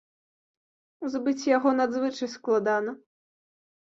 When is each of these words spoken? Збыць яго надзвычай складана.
Збыць 1.15 1.49
яго 1.49 1.73
надзвычай 1.79 2.29
складана. 2.37 2.91